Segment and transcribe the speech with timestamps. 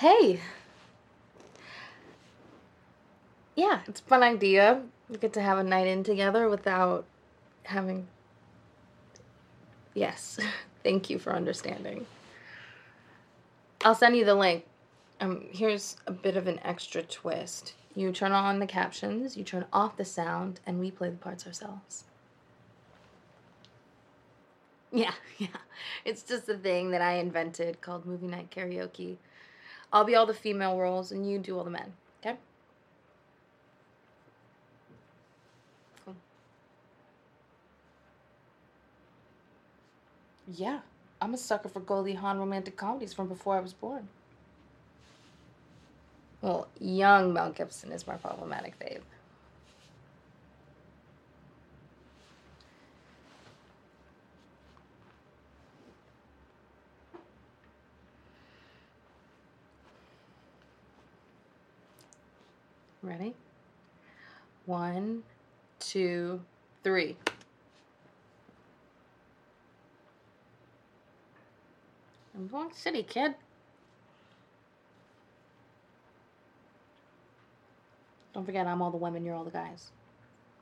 [0.00, 0.40] Hey.
[3.54, 4.80] Yeah, it's a fun idea.
[5.10, 7.04] We get to have a night in together without
[7.64, 8.06] having.
[9.92, 10.38] Yes.
[10.82, 12.06] Thank you for understanding.
[13.84, 14.64] I'll send you the link.
[15.20, 17.74] Um, here's a bit of an extra twist.
[17.94, 21.46] You turn on the captions, you turn off the sound, and we play the parts
[21.46, 22.04] ourselves.
[24.92, 25.48] Yeah, yeah.
[26.06, 29.18] It's just a thing that I invented called movie night karaoke.
[29.92, 32.36] I'll be all the female roles and you do all the men, okay?
[36.04, 36.16] Cool.
[40.46, 40.80] Yeah,
[41.20, 44.08] I'm a sucker for Goldie Hawn romantic comedies from before I was born.
[46.40, 49.02] Well, young Mel Gibson is my problematic babe.
[63.10, 63.34] Ready?
[64.66, 65.24] One,
[65.80, 66.40] two,
[66.84, 67.16] three.
[72.36, 73.34] I'm going city, kid.
[78.32, 79.90] Don't forget, I'm all the women, you're all the guys.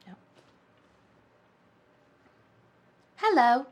[0.07, 0.17] Yep.
[3.17, 3.67] Hello.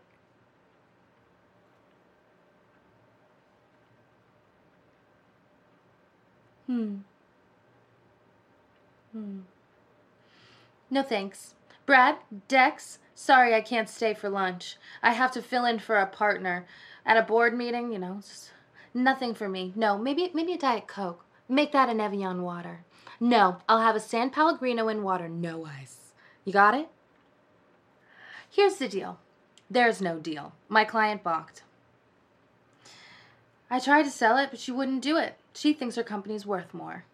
[6.66, 6.96] Hmm.
[9.16, 9.38] Hmm.
[10.90, 11.54] No thanks.
[11.86, 12.16] Brad,
[12.48, 14.76] Dex, sorry I can't stay for lunch.
[15.02, 16.66] I have to fill in for a partner
[17.06, 18.20] at a board meeting, you know.
[18.92, 19.72] Nothing for me.
[19.74, 21.24] No, maybe maybe a diet coke.
[21.48, 22.84] Make that an Evian water.
[23.18, 26.12] No, I'll have a San Pellegrino in water, no ice.
[26.44, 26.88] You got it?
[28.50, 29.18] Here's the deal.
[29.70, 30.52] There's no deal.
[30.68, 31.62] My client balked.
[33.70, 35.38] I tried to sell it, but she wouldn't do it.
[35.54, 37.04] She thinks her company's worth more.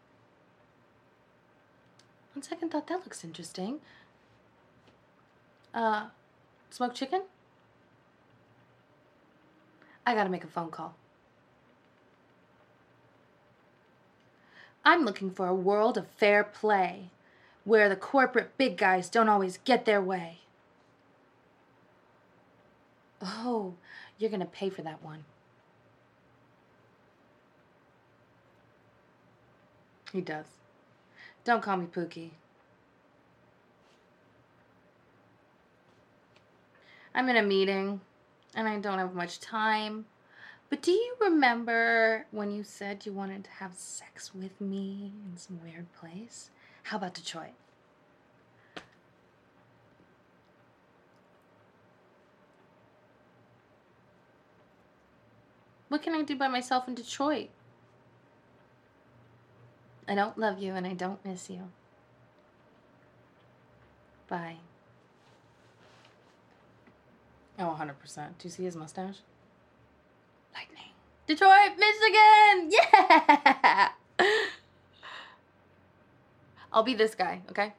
[2.35, 3.81] On second thought, that looks interesting.
[5.75, 6.07] Uh,
[6.71, 7.23] smoked chicken?
[10.07, 10.95] I gotta make a phone call.
[14.85, 17.11] I'm looking for a world of fair play,
[17.65, 20.39] where the corporate big guys don't always get their way.
[23.21, 23.75] Oh,
[24.19, 25.25] you're gonna pay for that one.
[30.13, 30.62] He does.
[31.45, 32.31] Don't call me Pookie.
[37.15, 38.01] I'm in a meeting
[38.55, 40.07] and I don't have much time.
[40.71, 45.37] But do you remember when you said you wanted to have sex with me in
[45.37, 46.51] some weird place?
[46.85, 47.53] How about Detroit?
[55.89, 57.51] What can I do by myself in Detroit?
[60.09, 61.71] I don't love you and I don't miss you.
[64.29, 64.57] Bye.
[67.59, 67.93] Oh, 100%.
[68.39, 69.19] Do you see his mustache?
[70.55, 70.91] Lightning.
[71.27, 72.71] Detroit, Michigan!
[72.93, 73.89] Yeah!
[76.73, 77.75] I'll be this guy, okay?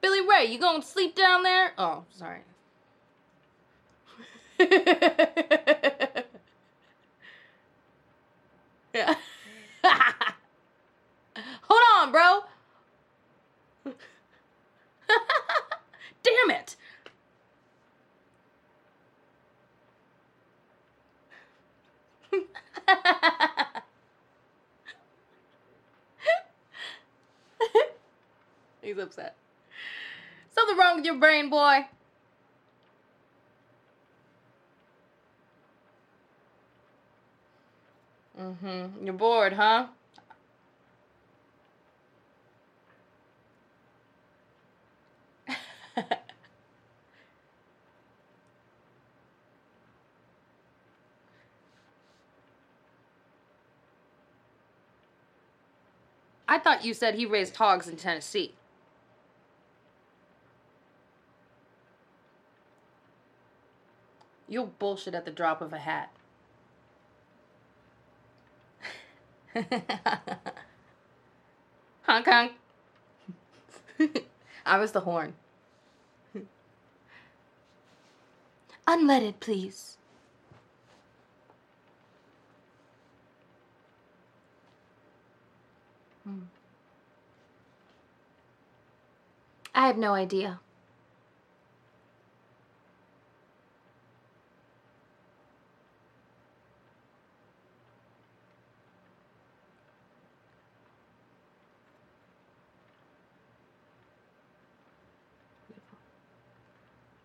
[0.00, 1.72] Billy Ray, you gonna sleep down there?
[1.76, 2.40] Oh, sorry.
[8.94, 9.14] yeah.
[11.62, 12.40] Hold on, bro.
[16.22, 16.76] Damn it.
[28.82, 29.36] He's upset.
[30.50, 31.86] Something wrong with your brain, boy.
[38.38, 39.04] Mm-hmm.
[39.04, 39.86] You're bored, huh?
[56.48, 58.54] I thought you said he raised hogs in Tennessee.
[64.50, 66.10] You'll bullshit at the drop of a hat.
[72.02, 72.50] Hong Kong.
[74.66, 75.34] I was the horn.
[78.88, 79.96] Unleaded, please.
[86.24, 86.40] Hmm.
[89.72, 90.58] I have no idea.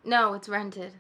[0.07, 0.94] No, it's rented.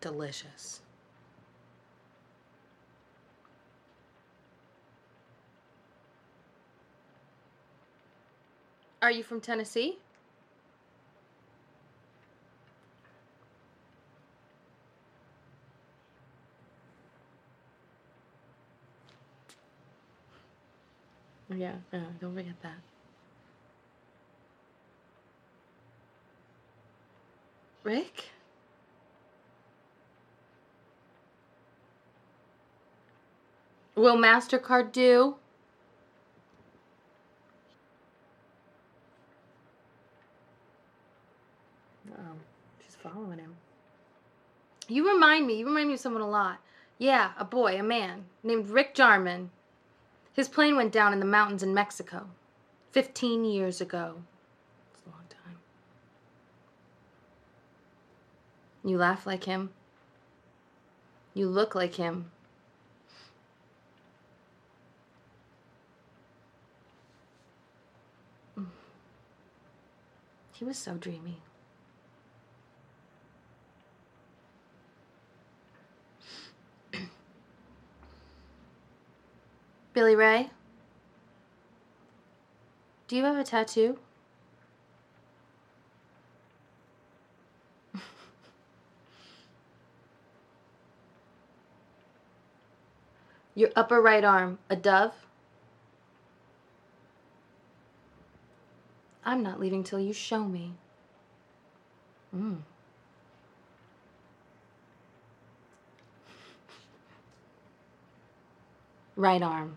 [0.00, 0.80] Delicious.
[9.00, 9.98] Are you from Tennessee?
[21.54, 22.76] Yeah, yeah, don't forget that.
[27.84, 28.24] Rick?
[33.94, 35.36] Will MasterCard do?
[42.12, 42.16] Oh,
[42.84, 43.56] she's following him.
[44.86, 46.58] You remind me, you remind me of someone a lot.
[46.98, 49.48] Yeah, a boy, a man, named Rick Jarmin.
[50.38, 52.28] His plane went down in the mountains in Mexico.
[52.92, 54.22] Fifteen years ago.
[54.94, 55.56] It's a long time.
[58.84, 59.70] You laugh like him.
[61.34, 62.30] You look like him.
[70.52, 71.38] He was so dreamy.
[79.98, 80.50] Billy Ray?
[83.08, 83.98] Do you have a tattoo?
[93.56, 95.14] Your upper right arm, a dove?
[99.24, 100.74] I'm not leaving till you show me.
[102.32, 102.58] Mm.
[109.16, 109.76] Right arm.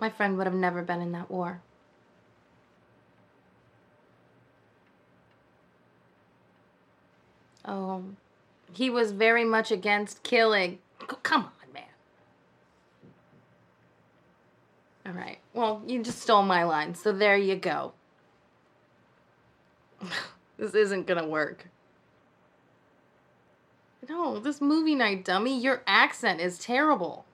[0.00, 1.60] My friend would have never been in that war.
[7.66, 8.04] Oh,
[8.72, 10.78] he was very much against killing.
[11.22, 11.82] Come on, man.
[15.04, 15.38] All right.
[15.52, 17.92] Well, you just stole my line, so there you go.
[20.56, 21.68] this isn't gonna work.
[24.08, 27.26] No, this movie night, dummy, your accent is terrible.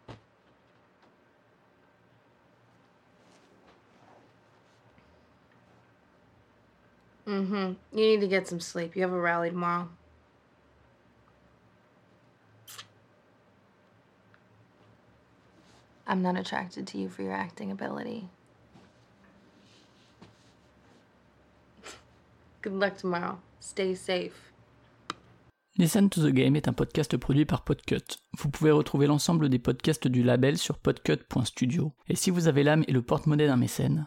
[7.26, 7.72] Mm-hmm.
[7.92, 8.94] You need to get some sleep.
[8.94, 9.88] You have a rally tomorrow.
[16.06, 18.28] I'm not attracted to you for your acting ability.
[22.62, 23.38] Good luck tomorrow.
[23.60, 24.52] Stay safe.
[25.78, 28.18] Listen to the Game est un podcast produit par Podcut.
[28.38, 31.92] Vous pouvez retrouver l'ensemble des podcasts du label sur podcut.studio.
[32.08, 34.06] Et si vous avez l'âme et le porte-monnaie d'un mécène,